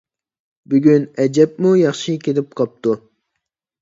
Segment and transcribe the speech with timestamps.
[0.73, 2.97] بۈگۈن ئەجەبمۇ ياخشى كېلىپ قاپتۇ.